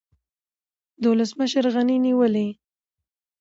[1.01, 2.47] د ولسمشر غني نیولې